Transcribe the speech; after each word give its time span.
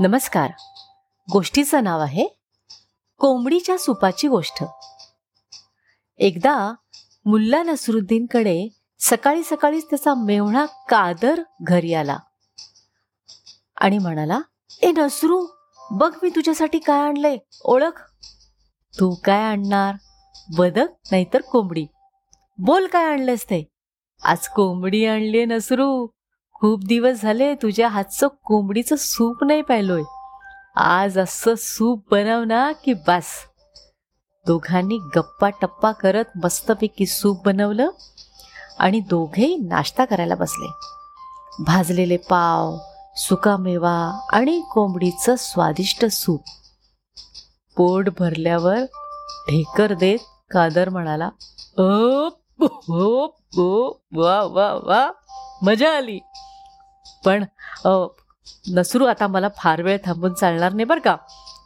नमस्कार. 0.00 0.50
गोष्टीचं 1.32 1.84
नाव 1.84 2.00
आहे 2.00 2.28
कोंबडीच्या 3.18 3.78
सुपाची 3.78 4.28
गोष्ट. 4.28 4.64
एकदा 6.18 6.74
मुल्ला 7.26 7.62
नसरुद्दीनकडे 7.62 8.68
सकाळी 9.00 9.42
सकाळीच 9.42 9.84
त्याचा 9.90 10.14
मेवणा 10.14 10.64
कादर 10.64 11.42
घरी 11.62 11.94
आला. 11.94 12.18
आणि 13.80 13.98
म्हणाला 13.98 14.40
ए 14.82 14.92
नसरू 14.96 15.46
बघ 15.90 16.16
मी 16.22 16.30
तुझ्यासाठी 16.30 16.78
काय 16.78 17.00
आणलंय 17.00 17.36
ओळख. 17.64 18.02
तू 19.00 19.14
काय 19.14 19.42
आणणार? 19.42 19.94
बदक 20.56 20.86
नाहीतर 21.10 21.40
कोंबडी. 21.40 21.86
बोल 22.58 22.86
काय 22.86 23.04
आणलंस 23.04 23.44
ते. 23.44 23.68
आज 24.22 24.48
कोंबडी 24.48 25.06
आणली 25.06 25.44
नसरू. 25.44 26.06
खूप 26.62 26.84
दिवस 26.84 27.22
झाले 27.22 27.54
तुझ्या 27.54 27.88
हातचं 27.88 28.28
कोंबडीचं 28.44 28.96
सूप 28.98 29.44
नाही 29.44 29.62
पाहिलोय. 29.62 30.02
आज 30.76 31.18
असं 31.18 31.54
सूप 31.58 32.04
बनव 32.10 32.44
ना 32.44 32.72
की 32.72 32.92
बस. 32.92 33.24
दोघांनी 34.46 34.98
गप्पा 34.98 35.50
टप्पा 35.50 35.92
करत 35.92 36.24
मस्तपैकी 36.44 37.06
सूप 37.06 37.46
बनवलं 37.46 37.88
आणि 38.78 39.00
दोघेही 39.00 39.56
नाश्ता 39.56 40.04
करायला 40.04 40.34
बसले. 40.34 40.70
भाजलेले 41.58 42.16
पाव 42.16 42.78
सुकामेवा 43.16 44.26
आणि 44.32 44.62
कोंबडीचं 44.74 45.34
स्वादिष्ट 45.38 46.04
सूप. 46.04 46.42
पोट 47.76 48.08
भरल्यावर 48.18 48.78
ढेकर 49.50 49.94
देत 49.94 50.18
कादर 50.50 50.88
म्हणाला 50.88 51.26
"अप, 51.78 52.62
होप, 52.62 54.02
वा 54.16 54.42
वा 54.42 54.72
वा 54.72 55.10
मजा 55.62 55.96
आली. 55.96 56.20
पण 57.24 57.44
नसरू 58.74 59.04
आता 59.06 59.26
मला 59.26 59.48
फार 59.56 59.82
वेळ 59.82 59.98
थांबून 60.04 60.32
चालणार 60.32 60.72
नाही 60.72 60.84
बरं 60.84 61.00
का. 61.00 61.16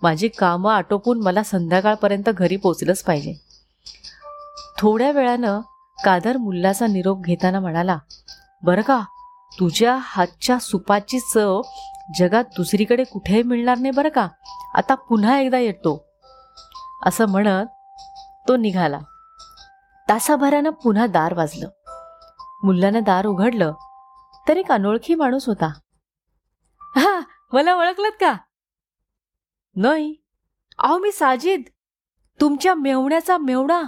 माझी 0.02 0.28
कामं 0.28 0.72
आटोपून 0.72 1.22
मला 1.22 1.42
संध्याकाळपर्यंत 1.42 2.28
घरी 2.28 2.56
पोचलंच 2.56 3.02
पाहिजे. 3.02 3.34
थोड्या 4.78 5.10
वेळानं 5.10 5.60
कादर 6.04 6.36
मुल्लाचा 6.36 6.86
निरोप 6.86 7.20
घेताना 7.20 7.60
म्हणाला 7.60 7.98
बरं 8.62 8.82
का 8.82 9.00
तुझ्या 9.60 9.96
हातच्या 10.00 10.58
सुपाची 10.58 11.18
चव 11.34 11.60
जगात 12.18 12.44
दुसरीकडे 12.56 13.04
कुठेही 13.04 13.42
मिळणार 13.42 13.78
नाही 13.78 13.90
बरं 13.90 14.08
का. 14.08 14.28
आता 14.74 14.94
पुन्हा 14.94 15.38
एकदा 15.38 15.58
येतो. 15.58 16.04
असं 17.06 17.28
म्हणत 17.28 17.66
तो 18.48 18.56
निघाला. 18.56 18.98
तासाभरानं 20.08 20.70
पुन्हा 20.70 21.06
दार 21.06 21.34
वाजलं. 21.34 21.68
मुल्लानं 22.64 23.02
दार 23.02 23.26
उघडलं. 23.26 23.72
तर 24.48 24.56
एक 24.56 24.72
अनोळखी 24.72 25.14
माणूस 25.14 25.46
होता. 25.46 25.72
हा 26.80 27.20
मला 27.52 27.74
ओळखलत 27.74 28.16
का? 28.20 28.36
नाही. 29.76 30.16
अहो 30.78 30.98
मी 30.98 31.12
साजिद. 31.12 31.62
तुमच्या 32.40 32.74
मेवण्याचा 32.74 33.38
मेवणा. 33.38 33.82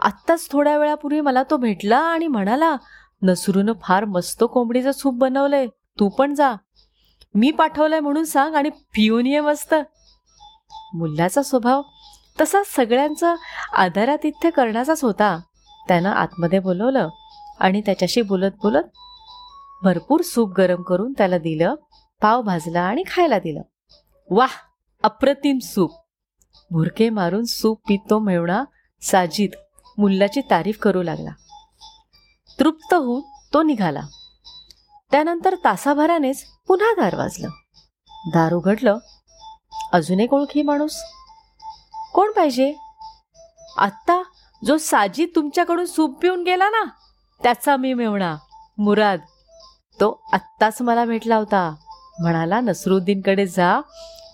आत्ताच 0.00 0.50
थोड्या 0.50 0.78
वेळापूर्वी 0.78 1.20
मला 1.20 1.42
तो 1.42 1.56
भेटला 1.56 1.98
आणि 1.98 2.26
म्हणाला 2.26 2.76
नसरूनं 3.22 3.72
फार 3.82 4.04
मस्त 4.04 4.44
कोंबडीचं 4.44 4.92
सूप 4.92 5.14
बनवलंय. 5.14 5.66
तू 6.00 6.08
पण 6.08 6.34
जा. 6.34 6.54
मी 7.34 7.50
पाठवलंय 7.50 8.00
म्हणून 8.00 8.24
सांग 8.24 8.54
आणि 8.54 8.68
पिऊन 8.68 9.26
ये 9.26 9.40
मस्त. 9.40 9.74
मुलाचा 10.94 11.42
स्वभाव 11.42 11.82
तसा 12.40 12.58
सगळ्यांचा 12.66 13.34
आधारातिथ्य 13.72 14.50
करण्याचाच 14.50 15.04
होता. 15.04 15.40
त्यानं 15.88 16.08
आतमध्ये 16.08 16.58
बोलवलं 16.58 17.08
आणि 17.60 17.80
त्याच्याशी 17.80 18.22
बोलत 18.22 18.50
बोलत 18.62 18.82
भरपूर 19.84 20.20
सूप 20.20 20.52
गरम 20.52 20.82
करून 20.82 21.12
त्याला 21.12 21.38
दिलं 21.38 21.74
पाव 22.22 22.42
भाजला 22.42 22.80
आणि 22.80 23.02
खायला 23.10 23.38
दिलं. 23.38 23.62
वाह! 24.30 24.50
अप्रतिम 25.02 25.58
सूप! 25.58 25.90
भुरके 26.70 27.10
मारून 27.10 27.44
सूप 27.44 27.80
पितो 27.88 28.18
मेवणा 28.18 28.64
साजिद 29.02 29.50
मुल्लाची 29.98 30.40
तारीफ 30.40 30.78
करू 30.78 31.02
लागला. 31.02 31.30
तृप्त 32.60 32.94
होऊन 32.94 33.20
तो 33.54 33.62
निघाला. 33.62 34.00
त्यानंतर 35.10 35.54
तासाभरानेच 35.64 36.44
पुन्हा 36.68 36.92
दार 36.92 37.16
वाजलं. 37.16 37.48
दार 38.26 38.52
उघडलं. 38.52 38.98
अजून 39.92 40.20
एक 40.20 40.34
ओळखी 40.34 40.62
माणूस. 40.62 41.02
कोण 42.14 42.30
पाहिजे? 42.30 42.74
आत्ता 43.76 44.22
जो 44.64 44.78
साजिद 44.78 45.28
तुमच्याकडून 45.36 45.86
सूप 45.86 46.18
पिऊन 46.22 46.42
गेला 46.42 46.70
ना 46.70 46.84
त्याचा 47.42 47.76
मी 47.76 47.94
मेवणा 47.94 48.36
मुराद. 48.78 49.20
तो 50.00 50.24
आत्ताच 50.32 50.82
मला 50.82 51.04
भेटला 51.04 51.36
होता. 51.36 51.74
म्हणाला 52.20 52.60
नसरुद्दीनकडे 52.60 53.46
जा. 53.46 53.80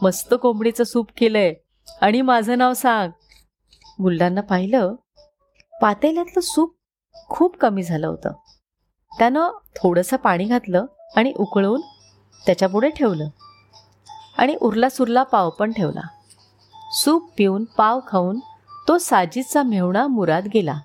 मस्त 0.02 0.34
कोंबडीचं 0.42 0.84
सूप 0.84 1.06
केलंय. 1.16 1.54
आणि 2.00 2.22
माझं 2.22 2.58
नाव 2.58 2.72
सांग. 2.72 3.10
मुलांना 3.98 4.40
पाहिलं 4.40 4.94
पातेल्यातलं 5.82 6.40
सूप 6.40 6.76
खूप 7.28 7.56
कमी 7.56 7.82
झालं 7.82 8.06
होतं. 8.06 8.32
त्यानं 9.18 9.50
थोडंसं 9.76 10.16
पाणी 10.16 10.44
घातलं 10.44 10.84
आणि 11.16 11.32
उकळून 11.36 11.80
त्याच्यापुढे 12.46 12.90
ठेवलं. 12.90 13.28
आणि 14.38 14.56
उरला 14.60 14.88
सुरला 14.88 15.22
पाव 15.22 15.50
पण 15.50 15.72
ठेवला. 15.72 16.00
सूप 16.92 17.30
पिऊन 17.36 17.64
पाव 17.64 18.00
खाऊन 18.06 18.38
तो 18.88 18.98
साजिदचा 18.98 19.62
मेवणा 19.62 20.06
मुराद 20.06 20.48
गेला. 20.54 20.80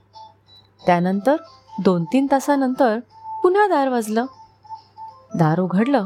त्यानंतर 0.86 1.36
दोन 1.82 2.06
तीन 2.06 2.28
तासानंतर 2.32 3.00
पुन्हा 3.44 3.68
दार 3.68 3.90
वाजलं. 3.90 4.26
दार 5.34 5.60
उघडलं 5.60 6.06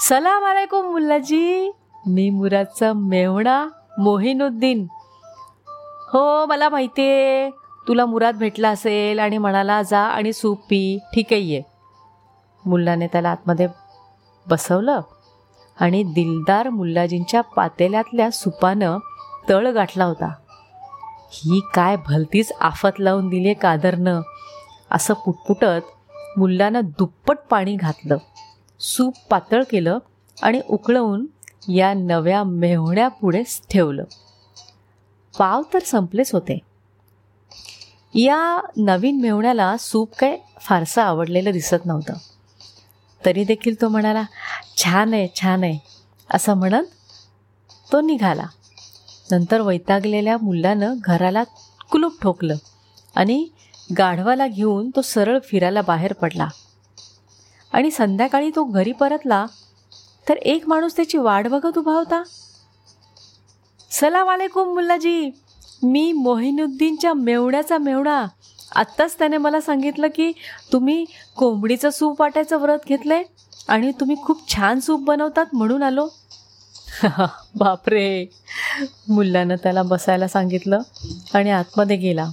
सलाम 0.00 0.44
आलायकुम 0.44 0.86
मुल्लाजी. 0.86 1.70
मी 2.06 2.30
मुराचा 2.30 2.92
मेवणा 2.92 3.66
मोहिनुद्दीन. 3.98 4.86
हो 6.12 6.46
मला 6.46 6.68
माहिती 6.68 7.02
आहे 7.02 7.50
तुला 7.88 8.06
मुराद 8.06 8.36
भेटला 8.36 8.68
असेल 8.68 9.18
आणि 9.18 9.38
म्हणाला 9.38 9.82
जा 9.82 9.98
आणि 9.98 10.32
सूप 10.32 10.58
पी 10.58 10.98
ठीक 11.14 11.26
आहे 11.30 11.40
ये. 11.40 11.62
मुल्लाने 12.66 13.06
त्याला 13.06 13.28
आतमध्ये 13.28 13.68
बसवलं 14.46 15.00
आणि 15.80 16.02
दिलदार 16.02 16.68
मुल्लाजींच्या 16.68 17.40
पातेल्यातल्या 17.40 18.30
सुपानं 18.30 18.98
तळ 19.48 19.70
गाठला 19.70 20.04
होता. 20.04 20.34
ही 21.32 21.60
काय 21.74 21.96
भलतीच 21.96 22.52
आफत 22.60 23.00
लावून 23.00 23.28
दिली 23.28 23.54
कादरनं. 23.54 24.20
असं 24.90 25.14
पुटपुटत 25.14 26.01
मुलांना 26.36 26.80
दुप्पट 26.80 27.38
पाणी 27.50 27.76
घातलं 27.76 28.16
सूप 28.80 29.14
पातळ 29.30 29.62
केलं 29.70 29.98
आणि 30.42 30.60
उकळवून 30.68 31.26
या 31.68 31.94
नव्या 31.94 32.44
मेहण्यापुढेच 32.44 33.60
ठेवलं. 33.70 34.04
पाव 35.38 35.62
तर 35.74 35.78
संपलेच 35.78 36.32
होते. 36.32 36.58
या 38.14 38.60
नवीन 38.76 39.20
मेवण्याला 39.20 39.76
सूप 39.76 40.14
काय 40.18 40.38
फारसं 40.60 41.02
आवडलेलं 41.02 41.50
दिसत 41.50 41.86
नव्हतं. 41.86 42.12
तरी 43.26 43.44
देखील 43.44 43.80
तो 43.80 43.88
म्हणाला 43.88 44.22
छान 44.76 45.14
आहे 45.14 45.28
छान 45.40 45.64
आहे 45.64 45.78
असं 46.30 46.54
म्हणत 46.54 46.84
तो 47.92 48.00
निघाला. 48.00 48.46
नंतर 49.30 49.60
वैतागलेल्या 49.60 50.36
मुलानं 50.42 50.94
घराला 51.04 51.42
कुलूप 51.90 52.22
ठोकलं 52.22 52.56
आणि 53.16 53.48
गाढवाला 53.98 54.46
घेऊन 54.46 54.90
तो 54.96 55.02
सरळ 55.02 55.38
फिरायला 55.38 55.82
बाहेर 55.82 56.12
पडला. 56.12 56.48
आणि 57.72 57.90
संध्याकाळी 57.90 58.50
तो 58.50 58.64
घरी 58.64 58.92
परतला 58.92 59.46
तर 60.28 60.36
एक 60.36 60.68
माणूस 60.68 60.96
त्याची 60.96 61.18
वाट 61.18 61.48
बघत 61.48 61.78
उभा 61.78 61.92
होता. 61.92 62.22
सलाम 63.90 64.28
आलेकुम 64.28 64.68
मुल्लाजी 64.68 65.30
मी 65.82 66.12
मोहिनुद्दीनच्या 66.12 67.14
मेवण्याचा 67.14 67.78
मेवणा. 67.78 68.26
आत्ताच 68.74 69.18
त्याने 69.18 69.36
मला 69.36 69.60
सांगितलं 69.60 70.06
की 70.06 70.32
तुम्ही 70.72 71.04
कोंबडीचं 71.36 71.90
सूप 71.90 72.20
वाटायचं 72.20 72.56
व्रत 72.56 72.78
घेतलंय 72.88 73.22
आणि 73.68 73.92
तुम्ही 74.00 74.16
खूप 74.22 74.54
छान 74.54 74.80
सूप 74.80 75.00
बनवतात 75.00 75.46
म्हणून 75.52 75.82
आलो. 75.82 76.08
बापरे 77.54 78.26
मुल्लानं 79.08 79.56
त्याला 79.56 79.82
बसायला 79.82 80.28
सांगितलं 80.28 80.78
आणि 81.34 81.50
आतमध्ये 81.50 81.96
गेला. 81.96 82.28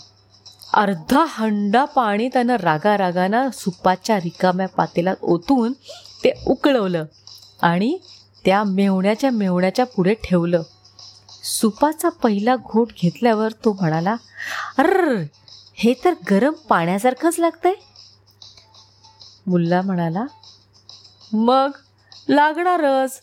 अर्धा 0.74 1.26
हंडा 1.28 1.86
पाणी 1.86 2.28
त्यानं 2.28 2.56
रागा 2.56 2.98
रागानं 2.98 3.50
सुपाच्या 3.50 4.18
रिकाम्या 4.18 4.68
पातेल्यात 4.68 5.16
ओतून 5.22 5.74
ते 6.24 6.32
उकळवलं 6.48 7.06
आणि 7.62 7.98
त्या 8.46 8.64
मेवण्याच्या 8.64 9.32
मेवण्याच्या 9.32 9.86
पुढे 9.86 10.14
ठेवलं. 10.14 10.62
सुपाचा 11.44 12.10
पहिला 12.10 12.56
घोट 12.56 12.88
घेतल्यावर 13.02 13.52
तो 13.52 13.74
म्हणाला 13.74 14.16
अर 14.78 15.24
हे 15.76 15.94
तर 16.06 16.14
गरम 16.32 16.54
पाण्यासारखंच 16.70 17.40
लागतंय. 17.40 17.74
मुल्ला 19.48 19.82
म्हणाला 19.82 20.24
मग 21.34 21.70
लागणारच. 22.30 23.20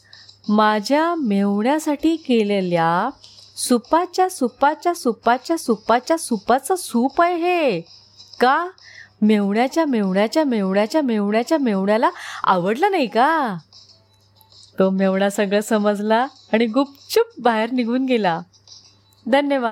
माझ्या 0.48 1.14
मेवण्यासाठी 1.14 2.16
केलेल्या 2.16 3.08
सुपाच्या 3.56 4.28
सुपाच्या 4.28 4.94
सुपाच्या 4.94 5.58
सुपाच्या 5.58 6.16
सुपाचं 6.16 6.74
सूप 6.74 7.22
आहे 7.22 7.36
हे. 7.36 7.80
का? 8.40 8.66
मेवण्याच्या 9.22 9.84
मेवण्याच्या 9.84 10.44
मेवण्याच्या 10.44 11.02
मेवण्याच्या 11.02 11.58
मेवण्याला 11.58 12.10
आवडलं 12.44 12.90
नाही 12.90 13.06
का? 13.06 13.58
तो 14.78 14.90
मेवणा 14.90 15.30
सगळं 15.30 15.60
समजला 15.60 16.26
आणि 16.52 16.66
गुपचूप 16.66 17.26
बाहेर 17.38 17.70
निघून 17.70 18.04
गेला. 18.04 18.40
धन्यवाद. 19.26 19.64